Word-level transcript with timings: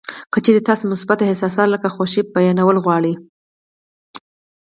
که 0.31 0.37
چېرې 0.45 0.61
تاسې 0.67 0.83
مثبت 0.93 1.19
احساسات 1.21 1.67
لکه 1.71 1.87
خوښي 1.95 2.21
بیانول 2.33 2.77
غواړئ 2.85 3.13